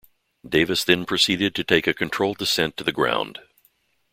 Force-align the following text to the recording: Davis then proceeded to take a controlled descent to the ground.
Davis 0.49 0.83
then 0.83 1.05
proceeded 1.05 1.53
to 1.53 1.63
take 1.63 1.85
a 1.85 1.93
controlled 1.93 2.39
descent 2.39 2.75
to 2.75 2.83
the 2.83 2.91
ground. 2.91 3.37